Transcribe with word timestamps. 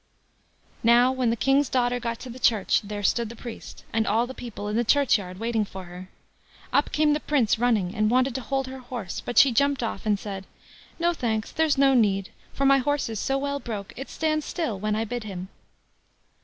Now 0.83 1.11
when 1.11 1.29
the 1.29 1.35
King's 1.35 1.69
daughter 1.69 1.99
got 1.99 2.17
to 2.21 2.29
the 2.31 2.39
church, 2.39 2.81
there 2.81 3.03
stood 3.03 3.29
the 3.29 3.35
priest 3.35 3.83
and 3.93 4.07
all 4.07 4.25
the 4.25 4.33
people 4.33 4.67
in 4.67 4.75
the 4.75 4.83
churchyard 4.83 5.39
waiting 5.39 5.63
for 5.63 5.83
her. 5.83 6.09
Up 6.73 6.91
came 6.91 7.13
the 7.13 7.19
Prince 7.19 7.59
running, 7.59 7.93
and 7.93 8.09
wanted 8.09 8.33
to 8.33 8.41
hold 8.41 8.65
her 8.65 8.79
horse, 8.79 9.21
but 9.23 9.37
she 9.37 9.51
jumped 9.51 9.83
off, 9.83 10.07
and 10.07 10.17
said: 10.17 10.47
"No; 10.97 11.13
thanks—there's 11.13 11.77
no 11.77 11.93
need, 11.93 12.31
for 12.51 12.65
my 12.65 12.79
horse 12.79 13.09
is 13.09 13.19
so 13.19 13.37
well 13.37 13.59
broke, 13.59 13.93
it 13.95 14.09
stands 14.09 14.43
still 14.43 14.79
when 14.79 14.95
I 14.95 15.05
bid 15.05 15.23
him." 15.23 15.49